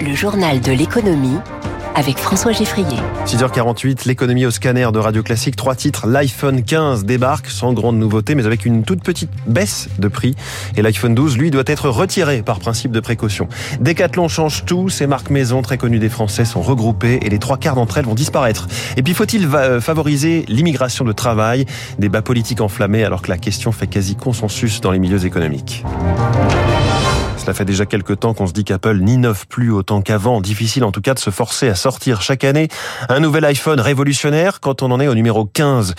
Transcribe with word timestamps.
Le 0.00 0.14
journal 0.14 0.60
de 0.60 0.72
l'économie 0.72 1.38
avec 1.94 2.18
François 2.18 2.52
Geffrier. 2.52 2.98
6h48, 3.26 4.06
l'économie 4.06 4.46
au 4.46 4.50
scanner 4.50 4.88
de 4.92 4.98
Radio 4.98 5.22
Classique. 5.22 5.56
Trois 5.56 5.74
titres. 5.74 6.06
L'iPhone 6.06 6.62
15 6.64 7.04
débarque 7.04 7.48
sans 7.48 7.72
grande 7.72 7.96
nouveauté, 7.96 8.34
mais 8.34 8.46
avec 8.46 8.66
une 8.66 8.82
toute 8.82 9.02
petite 9.02 9.30
baisse 9.46 9.88
de 9.98 10.08
prix. 10.08 10.34
Et 10.76 10.82
l'iPhone 10.82 11.14
12, 11.14 11.38
lui, 11.38 11.50
doit 11.50 11.62
être 11.66 11.88
retiré 11.88 12.42
par 12.42 12.58
principe 12.58 12.90
de 12.90 13.00
précaution. 13.00 13.48
Decathlon 13.80 14.28
change 14.28 14.64
tout. 14.64 14.88
Ces 14.88 15.06
marques 15.06 15.30
maison 15.30 15.62
très 15.62 15.78
connues 15.78 16.00
des 16.00 16.08
Français 16.08 16.44
sont 16.44 16.62
regroupées 16.62 17.20
et 17.22 17.30
les 17.30 17.38
trois 17.38 17.56
quarts 17.56 17.76
d'entre 17.76 17.98
elles 17.98 18.06
vont 18.06 18.14
disparaître. 18.14 18.66
Et 18.96 19.02
puis, 19.02 19.14
faut-il 19.14 19.46
euh, 19.46 19.80
favoriser 19.80 20.44
l'immigration 20.48 21.04
de 21.04 21.12
travail? 21.12 21.66
Débat 21.98 22.22
politique 22.22 22.60
enflammé 22.60 23.04
alors 23.04 23.22
que 23.22 23.28
la 23.28 23.38
question 23.38 23.70
fait 23.70 23.86
quasi 23.86 24.16
consensus 24.16 24.80
dans 24.80 24.90
les 24.90 24.98
milieux 24.98 25.24
économiques. 25.24 25.84
Cela 27.44 27.52
fait 27.52 27.66
déjà 27.66 27.84
quelques 27.84 28.20
temps 28.20 28.32
qu'on 28.32 28.46
se 28.46 28.54
dit 28.54 28.64
qu'Apple 28.64 28.96
n'innove 29.00 29.46
plus 29.46 29.70
autant 29.70 30.00
qu'avant. 30.00 30.40
Difficile 30.40 30.82
en 30.82 30.92
tout 30.92 31.02
cas 31.02 31.12
de 31.12 31.18
se 31.18 31.28
forcer 31.28 31.68
à 31.68 31.74
sortir 31.74 32.22
chaque 32.22 32.42
année 32.42 32.68
un 33.10 33.20
nouvel 33.20 33.44
iPhone 33.44 33.80
révolutionnaire 33.80 34.60
quand 34.60 34.80
on 34.80 34.90
en 34.90 34.98
est 34.98 35.08
au 35.08 35.14
numéro 35.14 35.44
15. 35.44 35.94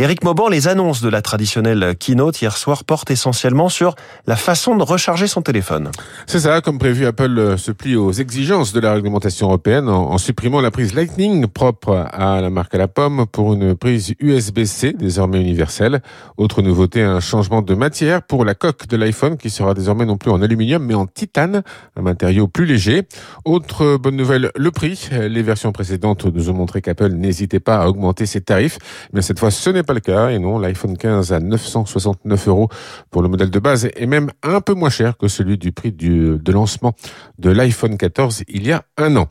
Eric 0.00 0.24
Mauban, 0.24 0.48
les 0.48 0.66
annonces 0.66 1.00
de 1.00 1.08
la 1.08 1.22
traditionnelle 1.22 1.94
keynote 1.96 2.42
hier 2.42 2.56
soir 2.56 2.82
portent 2.82 3.12
essentiellement 3.12 3.68
sur 3.68 3.94
la 4.26 4.34
façon 4.34 4.74
de 4.74 4.82
recharger 4.82 5.28
son 5.28 5.40
téléphone. 5.40 5.92
C'est 6.26 6.40
ça, 6.40 6.60
comme 6.62 6.80
prévu, 6.80 7.06
Apple 7.06 7.38
euh, 7.38 7.56
se 7.56 7.70
plie 7.70 7.94
aux 7.94 8.10
exigences 8.10 8.72
de 8.72 8.80
la 8.80 8.92
réglementation 8.92 9.46
européenne 9.46 9.88
en, 9.88 10.18
supprimant 10.18 10.60
la 10.60 10.72
prise 10.72 10.94
Lightning 10.94 11.46
propre 11.46 12.08
à 12.12 12.40
la 12.40 12.50
marque 12.50 12.74
à 12.74 12.78
la 12.78 12.88
pomme 12.88 13.26
pour 13.30 13.52
une 13.52 13.76
prise 13.76 14.14
USB-C 14.18 14.94
désormais 14.94 15.40
universelle. 15.40 16.02
Autre 16.38 16.60
nouveauté, 16.60 17.04
un 17.04 17.20
changement 17.20 17.62
de 17.62 17.76
matière 17.76 18.22
pour 18.22 18.44
la 18.44 18.56
coque 18.56 18.88
de 18.88 18.96
l'iPhone 18.96 19.36
qui 19.36 19.50
sera 19.50 19.74
désormais 19.74 20.04
non 20.04 20.16
plus 20.16 20.32
en 20.32 20.42
aluminium 20.42 20.87
mais 20.88 20.94
en 20.94 21.06
titane, 21.06 21.62
un 21.96 22.02
matériau 22.02 22.48
plus 22.48 22.64
léger. 22.64 23.06
Autre 23.44 23.98
bonne 23.98 24.16
nouvelle, 24.16 24.50
le 24.56 24.70
prix. 24.70 25.08
Les 25.12 25.42
versions 25.42 25.70
précédentes 25.70 26.24
nous 26.24 26.48
ont 26.48 26.54
montré 26.54 26.80
qu'Apple 26.80 27.12
n'hésitait 27.12 27.60
pas 27.60 27.76
à 27.76 27.88
augmenter 27.88 28.24
ses 28.24 28.40
tarifs, 28.40 28.78
mais 29.12 29.22
cette 29.22 29.38
fois 29.38 29.50
ce 29.50 29.68
n'est 29.70 29.82
pas 29.82 29.92
le 29.92 30.00
cas 30.00 30.30
et 30.30 30.38
non, 30.38 30.58
l'iPhone 30.58 30.96
15 30.96 31.32
à 31.32 31.40
969 31.40 32.48
euros 32.48 32.68
pour 33.10 33.22
le 33.22 33.28
modèle 33.28 33.50
de 33.50 33.58
base 33.58 33.90
est 33.94 34.06
même 34.06 34.30
un 34.42 34.60
peu 34.60 34.72
moins 34.72 34.88
cher 34.88 35.18
que 35.18 35.28
celui 35.28 35.58
du 35.58 35.72
prix 35.72 35.92
de 35.92 36.52
lancement 36.52 36.94
de 37.38 37.50
l'iPhone 37.50 37.98
14 37.98 38.44
il 38.48 38.66
y 38.66 38.72
a 38.72 38.84
un 38.96 39.16
an. 39.16 39.28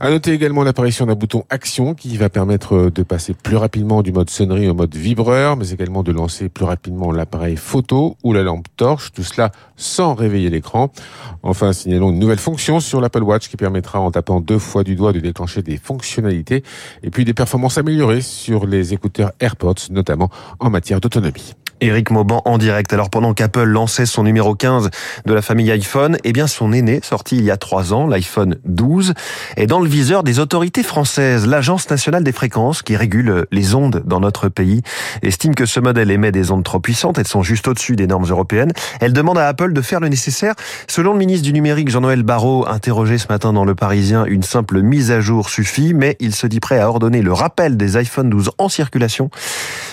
À 0.00 0.10
noter 0.10 0.32
également 0.32 0.62
l'apparition 0.62 1.06
d'un 1.06 1.14
bouton 1.14 1.44
action 1.48 1.94
qui 1.94 2.16
va 2.16 2.28
permettre 2.28 2.90
de 2.90 3.02
passer 3.02 3.34
plus 3.34 3.56
rapidement 3.56 4.02
du 4.02 4.12
mode 4.12 4.28
sonnerie 4.30 4.68
au 4.68 4.74
mode 4.74 4.94
vibreur, 4.94 5.56
mais 5.56 5.70
également 5.70 6.02
de 6.02 6.12
lancer 6.12 6.48
plus 6.48 6.64
rapidement 6.64 7.10
l'appareil 7.10 7.56
photo 7.56 8.16
ou 8.22 8.32
la 8.32 8.42
lampe 8.42 8.66
torche, 8.76 9.12
tout 9.12 9.22
cela 9.22 9.50
sans 9.76 10.14
réveiller 10.14 10.50
l'écran. 10.50 10.89
Enfin, 11.42 11.72
signalons 11.72 12.10
une 12.10 12.18
nouvelle 12.18 12.38
fonction 12.38 12.80
sur 12.80 13.00
l'Apple 13.00 13.22
Watch 13.22 13.48
qui 13.48 13.56
permettra 13.56 14.00
en 14.00 14.10
tapant 14.10 14.40
deux 14.40 14.58
fois 14.58 14.84
du 14.84 14.94
doigt 14.94 15.12
de 15.12 15.20
déclencher 15.20 15.62
des 15.62 15.78
fonctionnalités 15.78 16.62
et 17.02 17.10
puis 17.10 17.24
des 17.24 17.34
performances 17.34 17.78
améliorées 17.78 18.20
sur 18.20 18.66
les 18.66 18.92
écouteurs 18.92 19.32
AirPods, 19.40 19.90
notamment 19.90 20.30
en 20.58 20.70
matière 20.70 21.00
d'autonomie. 21.00 21.54
Eric 21.80 22.10
Mauban 22.10 22.42
en 22.44 22.58
direct. 22.58 22.92
Alors 22.92 23.10
pendant 23.10 23.34
qu'Apple 23.34 23.64
lançait 23.64 24.06
son 24.06 24.22
numéro 24.22 24.54
15 24.54 24.90
de 25.26 25.34
la 25.34 25.42
famille 25.42 25.70
iPhone, 25.70 26.18
eh 26.24 26.32
bien 26.32 26.46
son 26.46 26.72
aîné, 26.72 27.00
sorti 27.02 27.36
il 27.36 27.44
y 27.44 27.50
a 27.50 27.56
trois 27.56 27.92
ans, 27.92 28.06
l'iPhone 28.06 28.56
12, 28.64 29.14
est 29.56 29.66
dans 29.66 29.80
le 29.80 29.88
viseur 29.88 30.22
des 30.22 30.38
autorités 30.38 30.82
françaises. 30.82 31.46
L'Agence 31.46 31.88
nationale 31.90 32.24
des 32.24 32.32
fréquences, 32.32 32.82
qui 32.82 32.96
régule 32.96 33.46
les 33.50 33.74
ondes 33.74 34.02
dans 34.04 34.20
notre 34.20 34.48
pays, 34.48 34.82
estime 35.22 35.54
que 35.54 35.66
ce 35.66 35.80
modèle 35.80 36.10
émet 36.10 36.32
des 36.32 36.50
ondes 36.50 36.64
trop 36.64 36.80
puissantes. 36.80 37.18
Elles 37.18 37.26
sont 37.26 37.42
juste 37.42 37.68
au-dessus 37.68 37.96
des 37.96 38.06
normes 38.06 38.28
européennes. 38.28 38.72
Elle 39.00 39.12
demande 39.12 39.38
à 39.38 39.48
Apple 39.48 39.72
de 39.72 39.82
faire 39.82 40.00
le 40.00 40.08
nécessaire. 40.08 40.54
Selon 40.88 41.12
le 41.12 41.18
ministre 41.18 41.44
du 41.44 41.52
numérique 41.52 41.88
Jean-Noël 41.88 42.22
Barrot, 42.22 42.66
interrogé 42.68 43.18
ce 43.18 43.28
matin 43.28 43.52
dans 43.52 43.64
Le 43.64 43.74
Parisien, 43.74 44.24
une 44.26 44.42
simple 44.42 44.82
mise 44.82 45.10
à 45.10 45.20
jour 45.20 45.48
suffit, 45.48 45.94
mais 45.94 46.16
il 46.20 46.34
se 46.34 46.46
dit 46.46 46.60
prêt 46.60 46.78
à 46.78 46.88
ordonner 46.88 47.22
le 47.22 47.32
rappel 47.32 47.76
des 47.76 47.96
iPhone 47.96 48.30
12 48.30 48.50
en 48.58 48.68
circulation. 48.68 49.30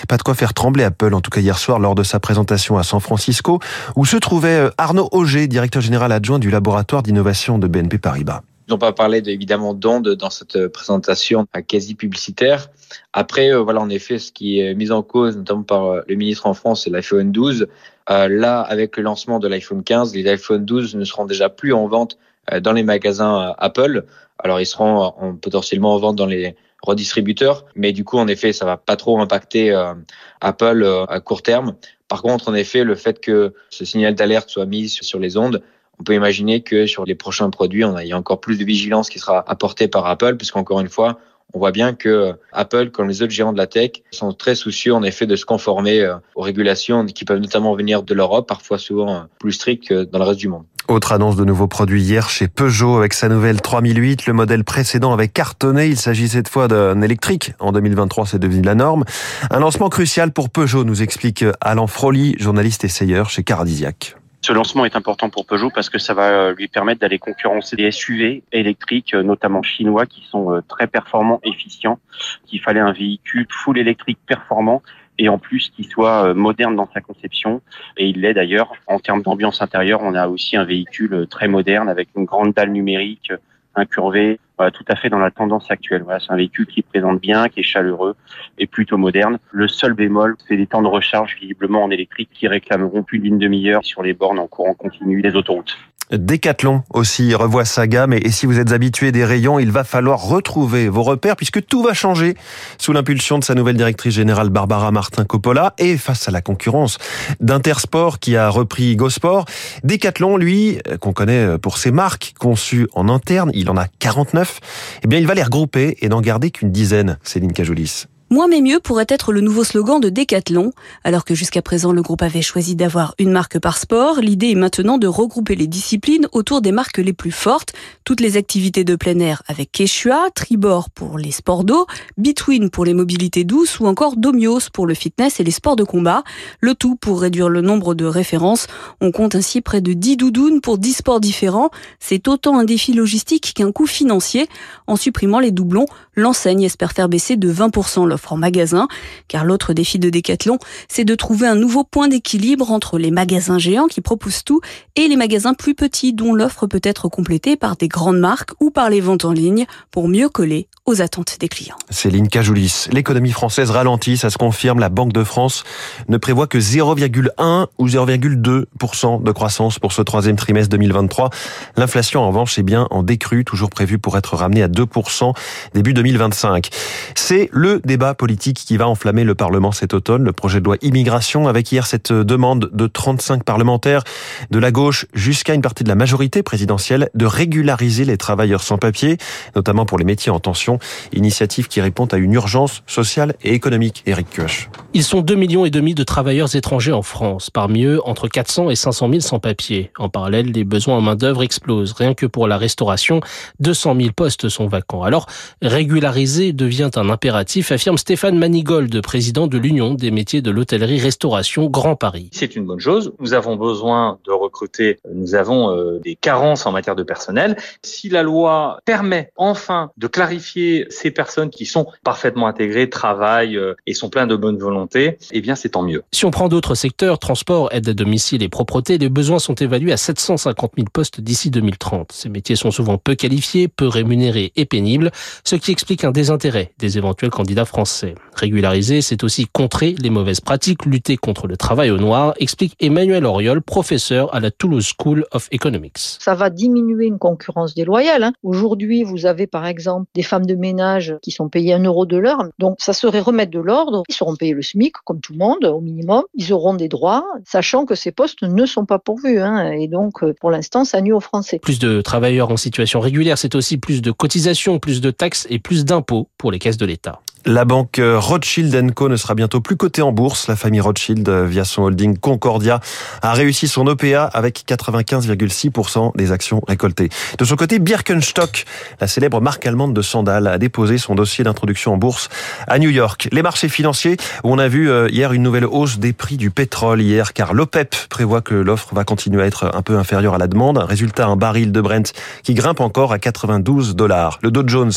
Pas 0.06 0.16
de 0.16 0.22
quoi 0.22 0.34
faire 0.34 0.54
trembler 0.54 0.84
Apple, 0.84 1.14
en 1.14 1.20
tout 1.20 1.30
cas 1.30 1.40
hier 1.40 1.58
soir 1.58 1.78
lors 1.78 1.94
de 1.94 2.02
sa 2.02 2.20
présentation 2.20 2.78
à 2.78 2.82
San 2.82 3.00
Francisco, 3.00 3.58
où 3.96 4.04
se 4.04 4.16
trouvait 4.16 4.66
euh, 4.66 4.70
Arnaud 4.78 5.08
Auger, 5.12 5.48
directeur 5.48 5.82
général 5.82 6.12
adjoint 6.12 6.38
du 6.38 6.50
laboratoire 6.50 7.02
d'innovation 7.02 7.58
de 7.58 7.66
BNP 7.66 7.98
Paribas. 7.98 8.42
Ils 8.66 8.72
n'ont 8.72 8.78
pas 8.78 8.92
parlé 8.92 9.22
évidemment 9.26 9.72
d'ondes 9.74 10.10
dans 10.10 10.30
cette 10.30 10.56
euh, 10.56 10.68
présentation 10.68 11.46
quasi 11.66 11.94
publicitaire. 11.94 12.68
Après, 13.12 13.50
euh, 13.50 13.62
voilà, 13.62 13.80
en 13.80 13.88
effet, 13.88 14.18
ce 14.18 14.30
qui 14.30 14.60
est 14.60 14.74
mis 14.74 14.90
en 14.90 15.02
cause, 15.02 15.36
notamment 15.36 15.62
par 15.62 16.02
le 16.06 16.14
ministre 16.14 16.46
en 16.46 16.54
France, 16.54 16.84
c'est 16.84 16.90
l'iPhone 16.90 17.32
12. 17.32 17.66
là, 18.08 18.60
avec 18.60 18.96
le 18.96 19.02
lancement 19.02 19.38
de 19.38 19.48
l'iPhone 19.48 19.82
15, 19.82 20.14
les 20.14 20.28
iPhone 20.28 20.64
12 20.64 20.94
ne 20.96 21.04
seront 21.04 21.24
déjà 21.24 21.48
plus 21.48 21.72
en 21.72 21.88
vente 21.88 22.18
dans 22.62 22.72
les 22.72 22.82
magasins 22.82 23.54
Apple. 23.58 24.04
Alors, 24.38 24.60
ils 24.60 24.66
seront 24.66 25.36
potentiellement 25.42 25.94
en 25.94 25.98
vente 25.98 26.16
dans 26.16 26.26
les 26.26 26.56
redistributeurs. 26.82 27.64
Mais 27.74 27.92
du 27.92 28.04
coup, 28.04 28.18
en 28.18 28.28
effet, 28.28 28.52
ça 28.52 28.64
va 28.64 28.76
pas 28.76 28.96
trop 28.96 29.20
impacter 29.20 29.70
euh, 29.72 29.94
Apple 30.40 30.82
euh, 30.82 31.04
à 31.06 31.20
court 31.20 31.42
terme. 31.42 31.74
Par 32.08 32.22
contre, 32.22 32.48
en 32.48 32.54
effet, 32.54 32.84
le 32.84 32.94
fait 32.94 33.20
que 33.20 33.54
ce 33.70 33.84
signal 33.84 34.14
d'alerte 34.14 34.48
soit 34.48 34.66
mis 34.66 34.88
sur 34.88 35.18
les 35.18 35.36
ondes, 35.36 35.62
on 36.00 36.04
peut 36.04 36.14
imaginer 36.14 36.62
que 36.62 36.86
sur 36.86 37.04
les 37.04 37.14
prochains 37.14 37.50
produits, 37.50 37.84
on 37.84 37.98
il 37.98 38.06
y 38.06 38.12
a 38.12 38.16
encore 38.16 38.40
plus 38.40 38.56
de 38.56 38.64
vigilance 38.64 39.10
qui 39.10 39.18
sera 39.18 39.44
apportée 39.50 39.88
par 39.88 40.06
Apple, 40.06 40.36
puisqu'encore 40.36 40.80
une 40.80 40.88
fois, 40.88 41.18
on 41.54 41.58
voit 41.58 41.72
bien 41.72 41.94
que 41.94 42.34
Apple, 42.52 42.90
comme 42.90 43.08
les 43.08 43.22
autres 43.22 43.32
géants 43.32 43.52
de 43.52 43.58
la 43.58 43.66
tech, 43.66 44.02
sont 44.10 44.32
très 44.32 44.54
soucieux 44.54 44.94
en 44.94 45.02
effet 45.02 45.26
de 45.26 45.36
se 45.36 45.44
conformer 45.44 46.00
euh, 46.00 46.16
aux 46.34 46.42
régulations 46.42 47.06
qui 47.06 47.24
peuvent 47.24 47.40
notamment 47.40 47.74
venir 47.74 48.02
de 48.02 48.14
l'Europe, 48.14 48.46
parfois 48.46 48.78
souvent 48.78 49.24
plus 49.38 49.52
strictes 49.52 49.88
que 49.88 50.04
dans 50.04 50.18
le 50.18 50.24
reste 50.24 50.40
du 50.40 50.48
monde. 50.48 50.64
Autre 50.88 51.12
annonce 51.12 51.36
de 51.36 51.44
nouveaux 51.44 51.68
produits 51.68 52.02
hier 52.02 52.30
chez 52.30 52.48
Peugeot 52.48 52.96
avec 52.96 53.12
sa 53.12 53.28
nouvelle 53.28 53.60
3008. 53.60 54.26
Le 54.26 54.32
modèle 54.32 54.64
précédent 54.64 55.12
avait 55.12 55.28
cartonné. 55.28 55.86
Il 55.86 55.98
s'agit 55.98 56.28
cette 56.28 56.48
fois 56.48 56.66
d'un 56.66 57.02
électrique. 57.02 57.52
En 57.58 57.72
2023, 57.72 58.24
c'est 58.26 58.38
devenu 58.38 58.62
la 58.62 58.74
norme. 58.74 59.04
Un 59.50 59.60
lancement 59.60 59.90
crucial 59.90 60.32
pour 60.32 60.48
Peugeot, 60.48 60.84
nous 60.84 61.02
explique 61.02 61.44
Alain 61.60 61.86
Froli, 61.86 62.36
journaliste 62.38 62.84
essayeur 62.84 63.28
chez 63.28 63.42
Caradisiac. 63.42 64.17
Ce 64.40 64.52
lancement 64.52 64.84
est 64.84 64.94
important 64.94 65.30
pour 65.30 65.46
Peugeot 65.46 65.70
parce 65.74 65.90
que 65.90 65.98
ça 65.98 66.14
va 66.14 66.30
euh, 66.30 66.54
lui 66.54 66.68
permettre 66.68 67.00
d'aller 67.00 67.18
concurrencer 67.18 67.74
des 67.76 67.90
SUV 67.90 68.44
électriques, 68.52 69.14
euh, 69.14 69.22
notamment 69.22 69.62
chinois, 69.62 70.06
qui 70.06 70.24
sont 70.30 70.54
euh, 70.54 70.60
très 70.66 70.86
performants, 70.86 71.40
efficients. 71.42 71.98
Qu'il 72.46 72.60
fallait 72.60 72.80
un 72.80 72.92
véhicule 72.92 73.46
full 73.50 73.78
électrique 73.78 74.18
performant 74.26 74.82
et 75.18 75.28
en 75.28 75.38
plus 75.38 75.70
qui 75.74 75.82
soit 75.82 76.32
moderne 76.32 76.76
dans 76.76 76.88
sa 76.94 77.00
conception. 77.00 77.60
Et 77.96 78.06
il 78.06 78.20
l'est 78.20 78.34
d'ailleurs. 78.34 78.72
En 78.86 79.00
termes 79.00 79.22
d'ambiance 79.22 79.60
intérieure, 79.60 80.00
on 80.02 80.14
a 80.14 80.28
aussi 80.28 80.56
un 80.56 80.62
véhicule 80.62 81.26
très 81.28 81.48
moderne 81.48 81.88
avec 81.88 82.08
une 82.16 82.24
grande 82.24 82.52
dalle 82.52 82.70
numérique, 82.70 83.32
incurvé, 83.78 84.38
voilà, 84.56 84.70
tout 84.70 84.84
à 84.88 84.96
fait 84.96 85.08
dans 85.08 85.18
la 85.18 85.30
tendance 85.30 85.70
actuelle. 85.70 86.02
Voilà, 86.02 86.20
c'est 86.20 86.32
un 86.32 86.36
véhicule 86.36 86.66
qui 86.66 86.82
présente 86.82 87.20
bien, 87.20 87.48
qui 87.48 87.60
est 87.60 87.64
chaleureux 87.64 88.16
et 88.58 88.66
plutôt 88.66 88.98
moderne. 88.98 89.38
Le 89.52 89.68
seul 89.68 89.94
bémol, 89.94 90.36
c'est 90.46 90.56
les 90.56 90.66
temps 90.66 90.82
de 90.82 90.88
recharge 90.88 91.36
visiblement 91.40 91.84
en 91.84 91.90
électrique 91.90 92.30
qui 92.32 92.48
réclameront 92.48 93.02
plus 93.02 93.20
d'une 93.20 93.38
demi-heure 93.38 93.84
sur 93.84 94.02
les 94.02 94.14
bornes 94.14 94.38
en 94.38 94.46
courant 94.46 94.74
continu 94.74 95.22
des 95.22 95.36
autoroutes. 95.36 95.78
Decathlon 96.10 96.82
aussi 96.90 97.34
revoit 97.34 97.64
sa 97.64 97.86
gamme 97.86 98.12
et 98.12 98.30
si 98.30 98.46
vous 98.46 98.58
êtes 98.58 98.72
habitué 98.72 99.12
des 99.12 99.24
rayons, 99.24 99.58
il 99.58 99.70
va 99.70 99.84
falloir 99.84 100.22
retrouver 100.22 100.88
vos 100.88 101.02
repères 101.02 101.36
puisque 101.36 101.64
tout 101.66 101.82
va 101.82 101.94
changer 101.94 102.36
sous 102.78 102.92
l'impulsion 102.92 103.38
de 103.38 103.44
sa 103.44 103.54
nouvelle 103.54 103.76
directrice 103.76 104.14
générale 104.14 104.48
Barbara 104.48 104.90
Martin 104.90 105.24
Coppola 105.24 105.74
et 105.78 105.96
face 105.96 106.28
à 106.28 106.30
la 106.30 106.40
concurrence 106.40 106.98
d'Intersport 107.40 108.18
qui 108.18 108.36
a 108.36 108.48
repris 108.48 108.96
Gosport. 108.96 109.44
Decathlon, 109.84 110.36
lui, 110.36 110.78
qu'on 111.00 111.12
connaît 111.12 111.58
pour 111.58 111.78
ses 111.78 111.90
marques 111.90 112.34
conçues 112.38 112.88
en 112.94 113.08
interne, 113.08 113.50
il 113.54 113.70
en 113.70 113.76
a 113.76 113.86
49, 113.98 114.60
eh 115.04 115.08
bien 115.08 115.18
il 115.18 115.26
va 115.26 115.34
les 115.34 115.42
regrouper 115.42 115.96
et 116.00 116.08
n'en 116.08 116.20
garder 116.20 116.50
qu'une 116.50 116.72
dizaine, 116.72 117.18
Céline 117.22 117.52
Cajolis. 117.52 118.06
Moins 118.30 118.46
mais 118.46 118.60
mieux 118.60 118.78
pourrait 118.78 119.06
être 119.08 119.32
le 119.32 119.40
nouveau 119.40 119.64
slogan 119.64 120.00
de 120.00 120.10
Decathlon. 120.10 120.72
Alors 121.02 121.24
que 121.24 121.34
jusqu'à 121.34 121.62
présent 121.62 121.92
le 121.92 122.02
groupe 122.02 122.20
avait 122.20 122.42
choisi 122.42 122.76
d'avoir 122.76 123.14
une 123.18 123.32
marque 123.32 123.58
par 123.58 123.78
sport, 123.78 124.20
l'idée 124.20 124.50
est 124.50 124.54
maintenant 124.54 124.98
de 124.98 125.06
regrouper 125.06 125.56
les 125.56 125.66
disciplines 125.66 126.28
autour 126.32 126.60
des 126.60 126.70
marques 126.70 126.98
les 126.98 127.14
plus 127.14 127.30
fortes. 127.30 127.72
Toutes 128.04 128.20
les 128.20 128.36
activités 128.36 128.84
de 128.84 128.96
plein 128.96 129.18
air 129.18 129.42
avec 129.46 129.72
Quechua, 129.72 130.28
Tribord 130.34 130.90
pour 130.90 131.16
les 131.16 131.30
sports 131.30 131.64
d'eau, 131.64 131.86
Between 132.18 132.68
pour 132.68 132.84
les 132.84 132.92
mobilités 132.92 133.44
douces 133.44 133.80
ou 133.80 133.86
encore 133.86 134.16
Domios 134.16 134.68
pour 134.74 134.86
le 134.86 134.92
fitness 134.92 135.40
et 135.40 135.44
les 135.44 135.50
sports 135.50 135.76
de 135.76 135.84
combat. 135.84 136.22
Le 136.60 136.74
tout 136.74 136.96
pour 136.96 137.22
réduire 137.22 137.48
le 137.48 137.62
nombre 137.62 137.94
de 137.94 138.04
références. 138.04 138.66
On 139.00 139.10
compte 139.10 139.36
ainsi 139.36 139.62
près 139.62 139.80
de 139.80 139.94
10 139.94 140.18
doudounes 140.18 140.60
pour 140.60 140.76
10 140.76 140.92
sports 140.92 141.20
différents. 141.20 141.70
C'est 141.98 142.28
autant 142.28 142.58
un 142.58 142.64
défi 142.64 142.92
logistique 142.92 143.54
qu'un 143.54 143.72
coût 143.72 143.86
financier. 143.86 144.48
En 144.86 144.96
supprimant 144.96 145.38
les 145.38 145.50
doublons, 145.50 145.86
l'enseigne 146.14 146.64
espère 146.64 146.92
faire 146.92 147.08
baisser 147.08 147.36
de 147.36 147.50
20% 147.50 148.06
l'offre 148.06 148.17
l'offre 148.18 148.32
en 148.32 148.36
magasin, 148.36 148.88
car 149.28 149.44
l'autre 149.44 149.72
défi 149.72 150.00
de 150.00 150.10
Decathlon, 150.10 150.58
c'est 150.88 151.04
de 151.04 151.14
trouver 151.14 151.46
un 151.46 151.54
nouveau 151.54 151.84
point 151.84 152.08
d'équilibre 152.08 152.72
entre 152.72 152.98
les 152.98 153.12
magasins 153.12 153.58
géants 153.58 153.86
qui 153.86 154.00
proposent 154.00 154.42
tout 154.42 154.60
et 154.96 155.06
les 155.06 155.16
magasins 155.16 155.54
plus 155.54 155.76
petits 155.76 156.12
dont 156.12 156.34
l'offre 156.34 156.66
peut 156.66 156.80
être 156.82 157.08
complétée 157.08 157.56
par 157.56 157.76
des 157.76 157.86
grandes 157.86 158.18
marques 158.18 158.50
ou 158.60 158.70
par 158.70 158.90
les 158.90 159.00
ventes 159.00 159.24
en 159.24 159.30
ligne 159.32 159.66
pour 159.92 160.08
mieux 160.08 160.28
coller 160.28 160.66
aux 160.84 161.00
attentes 161.00 161.36
des 161.38 161.48
clients. 161.48 161.76
Céline 161.90 162.28
Cajoulis, 162.28 162.86
l'économie 162.90 163.30
française 163.30 163.70
ralentit, 163.70 164.16
ça 164.16 164.30
se 164.30 164.38
confirme. 164.38 164.80
La 164.80 164.88
Banque 164.88 165.12
de 165.12 165.22
France 165.22 165.62
ne 166.08 166.16
prévoit 166.16 166.46
que 166.46 166.58
0,1 166.58 167.66
ou 167.78 167.86
0,2% 167.86 169.22
de 169.22 169.32
croissance 169.32 169.78
pour 169.78 169.92
ce 169.92 170.02
troisième 170.02 170.36
trimestre 170.36 170.70
2023. 170.70 171.30
L'inflation, 171.76 172.22
en 172.22 172.28
revanche, 172.28 172.58
est 172.58 172.62
bien 172.62 172.88
en 172.90 173.02
décrue, 173.02 173.44
toujours 173.44 173.70
prévue 173.70 173.98
pour 173.98 174.16
être 174.16 174.34
ramenée 174.34 174.62
à 174.62 174.68
2% 174.68 175.34
début 175.74 175.94
2025. 175.94 176.70
C'est 177.14 177.50
le 177.52 177.80
débat 177.84 178.07
politique 178.14 178.58
qui 178.58 178.76
va 178.76 178.88
enflammer 178.88 179.24
le 179.24 179.34
Parlement 179.34 179.72
cet 179.72 179.94
automne. 179.94 180.24
Le 180.24 180.32
projet 180.32 180.60
de 180.60 180.64
loi 180.64 180.76
immigration, 180.82 181.48
avec 181.48 181.70
hier 181.70 181.86
cette 181.86 182.12
demande 182.12 182.70
de 182.72 182.86
35 182.86 183.44
parlementaires 183.44 184.04
de 184.50 184.58
la 184.58 184.70
gauche 184.70 185.06
jusqu'à 185.14 185.54
une 185.54 185.62
partie 185.62 185.84
de 185.84 185.88
la 185.88 185.94
majorité 185.94 186.42
présidentielle 186.42 187.10
de 187.14 187.26
régulariser 187.26 188.04
les 188.04 188.16
travailleurs 188.16 188.62
sans 188.62 188.78
papier, 188.78 189.18
notamment 189.56 189.86
pour 189.86 189.98
les 189.98 190.04
métiers 190.04 190.32
en 190.32 190.40
tension. 190.40 190.78
Initiative 191.12 191.68
qui 191.68 191.80
répond 191.80 192.06
à 192.06 192.16
une 192.16 192.32
urgence 192.32 192.82
sociale 192.86 193.34
et 193.42 193.52
économique. 193.52 194.02
Eric 194.06 194.28
Kioch. 194.30 194.70
Ils 194.94 195.04
sont 195.04 195.20
2 195.20 195.34
millions 195.34 195.64
et 195.64 195.70
demi 195.70 195.94
de 195.94 196.02
travailleurs 196.02 196.54
étrangers 196.56 196.92
en 196.92 197.02
France. 197.02 197.50
Parmi 197.50 197.84
eux, 197.84 198.00
entre 198.04 198.28
400 198.28 198.70
et 198.70 198.76
500 198.76 199.08
000 199.10 199.20
sans-papiers. 199.20 199.90
En 199.98 200.08
parallèle, 200.08 200.50
les 200.52 200.64
besoins 200.64 200.96
en 200.96 201.00
main-d'œuvre 201.00 201.42
explosent. 201.42 201.92
Rien 201.92 202.14
que 202.14 202.26
pour 202.26 202.48
la 202.48 202.56
restauration, 202.56 203.20
200 203.60 203.96
000 203.96 204.10
postes 204.16 204.48
sont 204.48 204.66
vacants. 204.66 205.02
Alors, 205.02 205.26
régulariser 205.60 206.52
devient 206.52 206.90
un 206.96 207.10
impératif, 207.10 207.70
affirme 207.70 207.97
Stéphane 207.98 208.38
Manigold, 208.38 209.02
président 209.02 209.48
de 209.48 209.58
l'Union 209.58 209.92
des 209.92 210.12
métiers 210.12 210.40
de 210.40 210.52
l'hôtellerie-restauration 210.52 211.66
Grand 211.66 211.96
Paris. 211.96 212.30
C'est 212.32 212.54
une 212.54 212.64
bonne 212.64 212.78
chose. 212.78 213.12
Nous 213.18 213.34
avons 213.34 213.56
besoin 213.56 214.20
de 214.24 214.30
recruter. 214.30 215.00
Nous 215.12 215.34
avons 215.34 215.76
euh, 215.76 215.98
des 215.98 216.14
carences 216.14 216.64
en 216.64 216.70
matière 216.70 216.94
de 216.94 217.02
personnel. 217.02 217.56
Si 217.82 218.08
la 218.08 218.22
loi 218.22 218.78
permet 218.84 219.32
enfin 219.34 219.90
de 219.96 220.06
clarifier 220.06 220.86
ces 220.90 221.10
personnes 221.10 221.50
qui 221.50 221.66
sont 221.66 221.88
parfaitement 222.04 222.46
intégrées, 222.46 222.88
travaillent 222.88 223.56
euh, 223.56 223.74
et 223.88 223.94
sont 223.94 224.10
pleins 224.10 224.28
de 224.28 224.36
bonne 224.36 224.58
volonté, 224.58 225.18
eh 225.32 225.40
bien 225.40 225.56
c'est 225.56 225.70
tant 225.70 225.82
mieux. 225.82 226.04
Si 226.12 226.24
on 226.24 226.30
prend 226.30 226.48
d'autres 226.48 226.76
secteurs, 226.76 227.18
transport, 227.18 227.68
aide 227.72 227.88
à 227.88 227.94
domicile 227.94 228.44
et 228.44 228.48
propreté, 228.48 228.98
les 228.98 229.08
besoins 229.08 229.40
sont 229.40 229.56
évalués 229.56 229.92
à 229.92 229.96
750 229.96 230.74
000 230.76 230.86
postes 230.92 231.20
d'ici 231.20 231.50
2030. 231.50 232.12
Ces 232.12 232.28
métiers 232.28 232.54
sont 232.54 232.70
souvent 232.70 232.96
peu 232.96 233.16
qualifiés, 233.16 233.66
peu 233.66 233.88
rémunérés 233.88 234.52
et 234.54 234.66
pénibles, 234.66 235.10
ce 235.42 235.56
qui 235.56 235.72
explique 235.72 236.04
un 236.04 236.12
désintérêt 236.12 236.70
des 236.78 236.96
éventuels 236.96 237.30
candidats 237.30 237.64
français. 237.64 237.87
Régulariser, 238.34 239.02
c'est 239.02 239.24
aussi 239.24 239.46
contrer 239.46 239.94
les 240.00 240.10
mauvaises 240.10 240.40
pratiques, 240.40 240.86
lutter 240.86 241.16
contre 241.16 241.46
le 241.46 241.56
travail 241.56 241.90
au 241.90 241.96
noir, 241.96 242.34
explique 242.38 242.74
Emmanuel 242.80 243.24
Oriol, 243.24 243.62
professeur 243.62 244.34
à 244.34 244.40
la 244.40 244.50
Toulouse 244.50 244.92
School 244.96 245.24
of 245.32 245.48
Economics. 245.50 245.98
Ça 246.20 246.34
va 246.34 246.50
diminuer 246.50 247.06
une 247.06 247.18
concurrence 247.18 247.74
déloyale. 247.74 248.22
Hein. 248.22 248.32
Aujourd'hui, 248.42 249.02
vous 249.02 249.26
avez 249.26 249.46
par 249.46 249.66
exemple 249.66 250.06
des 250.14 250.22
femmes 250.22 250.46
de 250.46 250.54
ménages 250.54 251.16
qui 251.22 251.30
sont 251.30 251.48
payés 251.48 251.74
un 251.74 251.82
euro 251.82 252.06
de 252.06 252.16
l'heure. 252.16 252.44
Donc 252.58 252.76
ça 252.78 252.92
serait 252.92 253.20
remettre 253.20 253.50
de 253.50 253.60
l'ordre. 253.60 254.02
Ils 254.08 254.14
seront 254.14 254.36
payés 254.36 254.54
le 254.54 254.62
SMIC 254.62 254.94
comme 255.04 255.20
tout 255.20 255.32
le 255.32 255.38
monde 255.38 255.64
au 255.64 255.80
minimum. 255.80 256.22
Ils 256.34 256.52
auront 256.52 256.74
des 256.74 256.88
droits, 256.88 257.24
sachant 257.44 257.84
que 257.84 257.94
ces 257.94 258.12
postes 258.12 258.42
ne 258.42 258.66
sont 258.66 258.86
pas 258.86 258.98
pourvus. 258.98 259.40
Hein. 259.40 259.72
Et 259.72 259.88
donc 259.88 260.22
euh, 260.22 260.34
pour 260.40 260.50
l'instant, 260.50 260.84
ça 260.84 261.00
nuit 261.00 261.12
aux 261.12 261.20
Français. 261.20 261.58
Plus 261.58 261.78
de 261.78 262.00
travailleurs 262.00 262.50
en 262.50 262.56
situation 262.56 263.00
régulière, 263.00 263.38
c'est 263.38 263.54
aussi 263.54 263.78
plus 263.78 264.02
de 264.02 264.10
cotisations, 264.10 264.78
plus 264.78 265.00
de 265.00 265.10
taxes 265.10 265.46
et 265.50 265.58
plus 265.58 265.84
d'impôts 265.84 266.28
pour 266.38 266.52
les 266.52 266.58
caisses 266.58 266.76
de 266.76 266.86
l'État. 266.86 267.20
La 267.46 267.64
banque 267.64 268.00
Rothschild 268.02 268.94
Co 268.94 269.08
ne 269.08 269.16
sera 269.16 269.34
bientôt 269.34 269.60
plus 269.60 269.76
cotée 269.76 270.02
en 270.02 270.12
bourse. 270.12 270.48
La 270.48 270.56
famille 270.56 270.80
Rothschild, 270.80 271.28
via 271.28 271.64
son 271.64 271.82
holding 271.82 272.18
Concordia, 272.18 272.80
a 273.22 273.32
réussi 273.32 273.68
son 273.68 273.86
OPA 273.86 274.24
avec 274.24 274.64
95,6% 274.66 276.16
des 276.16 276.32
actions 276.32 276.60
récoltées. 276.66 277.08
De 277.38 277.44
son 277.44 277.56
côté, 277.56 277.78
Birkenstock, 277.78 278.64
la 279.00 279.06
célèbre 279.06 279.40
marque 279.40 279.66
allemande 279.66 279.94
de 279.94 280.02
sandales, 280.02 280.46
a 280.46 280.58
déposé 280.58 280.98
son 280.98 281.14
dossier 281.14 281.44
d'introduction 281.44 281.94
en 281.94 281.96
bourse 281.96 282.28
à 282.66 282.78
New 282.78 282.90
York. 282.90 283.28
Les 283.32 283.42
marchés 283.42 283.68
financiers, 283.68 284.16
on 284.44 284.58
a 284.58 284.68
vu 284.68 284.90
euh, 284.90 285.08
hier 285.10 285.32
une 285.32 285.42
nouvelle 285.42 285.66
hausse 285.66 285.98
des 285.98 286.12
prix 286.12 286.36
du 286.36 286.50
pétrole 286.50 287.00
hier, 287.00 287.32
car 287.32 287.54
l'OPEP 287.54 287.94
prévoit 288.08 288.40
que 288.40 288.54
l'offre 288.54 288.94
va 288.94 289.04
continuer 289.04 289.42
à 289.42 289.46
être 289.46 289.70
un 289.74 289.82
peu 289.82 289.96
inférieure 289.96 290.34
à 290.34 290.38
la 290.38 290.48
demande. 290.48 290.78
Résultat, 290.78 291.26
un 291.26 291.36
baril 291.36 291.72
de 291.72 291.80
Brent 291.80 292.12
qui 292.42 292.54
grimpe 292.54 292.80
encore 292.80 293.12
à 293.12 293.18
92 293.18 293.94
dollars. 293.94 294.38
Le 294.42 294.50
Dow 294.50 294.64
Jones 294.66 294.92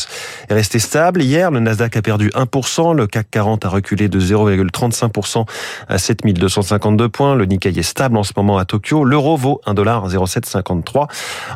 est 0.48 0.54
resté 0.54 0.78
stable. 0.78 1.22
Hier, 1.22 1.50
le 1.50 1.60
Nasdaq 1.60 1.96
a 1.96 2.02
perdu 2.02 2.30
1%. 2.34 2.94
Le 2.94 3.06
CAC 3.06 3.30
40 3.30 3.64
a 3.64 3.68
reculé 3.68 4.08
de 4.08 4.20
0,35% 4.20 5.46
à 5.88 5.98
7252 5.98 7.08
points. 7.08 7.34
Le 7.34 7.44
Nikkei 7.44 7.78
est 7.78 7.82
stable 7.82 8.16
en 8.16 8.22
ce 8.22 8.32
moment 8.36 8.58
à 8.58 8.64
Tokyo. 8.64 9.04
L'euro 9.04 9.36
vaut 9.36 9.60
1,0753. 9.66 11.08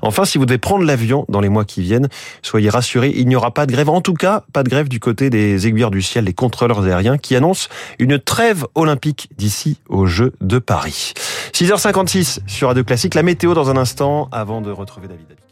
Enfin, 0.02 0.24
si 0.24 0.38
vous 0.38 0.46
devez 0.46 0.58
prendre 0.58 0.84
l'avion 0.84 1.24
dans 1.28 1.40
les 1.40 1.48
mois 1.48 1.64
qui 1.64 1.82
viennent, 1.82 2.08
soyez 2.42 2.70
rassurés, 2.70 3.12
il 3.14 3.28
n'y 3.28 3.36
aura 3.36 3.52
pas 3.52 3.66
de 3.66 3.72
grève. 3.72 3.88
En 3.88 4.00
tout 4.00 4.14
cas, 4.14 4.44
pas 4.52 4.62
de 4.62 4.68
grève 4.68 4.88
du 4.88 5.00
côté 5.00 5.30
des 5.30 5.66
aiguilleurs 5.66 5.90
du 5.90 6.02
ciel, 6.02 6.24
les 6.24 6.34
contrôleurs 6.34 6.84
aériens 6.84 7.18
qui 7.18 7.36
annoncent 7.36 7.68
une 7.98 8.18
trêve 8.18 8.66
olympique 8.74 9.28
d'ici 9.36 9.78
aux 9.88 10.06
Jeux 10.06 10.32
de 10.40 10.58
Paris. 10.58 11.14
6h56 11.52 12.40
sur 12.46 12.68
Radio 12.68 12.84
Classique. 12.84 13.14
La 13.14 13.22
météo 13.22 13.54
dans 13.54 13.70
un 13.70 13.76
instant 13.76 14.28
avant 14.32 14.60
de 14.60 14.70
retrouver 14.70 15.08
David. 15.08 15.45